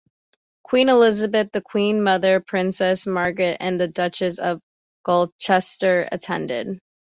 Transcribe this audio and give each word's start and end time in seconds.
Queen 0.63 0.89
Elizabeth 0.89 1.51
The 1.53 1.61
Queen 1.61 2.01
Mother, 2.01 2.39
Princess 2.39 3.05
Margaret, 3.05 3.57
and 3.59 3.79
the 3.79 3.87
Duchess 3.87 4.39
of 4.39 4.59
Gloucester 5.03 6.09
attended. 6.11 6.79